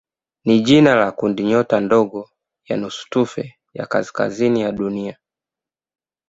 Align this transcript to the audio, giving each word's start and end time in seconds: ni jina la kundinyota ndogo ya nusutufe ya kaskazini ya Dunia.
ni 0.45 0.59
jina 0.61 0.95
la 0.95 1.11
kundinyota 1.11 1.79
ndogo 1.79 2.29
ya 2.65 2.77
nusutufe 2.77 3.55
ya 3.73 3.85
kaskazini 3.85 4.61
ya 4.61 4.71
Dunia. 4.71 5.17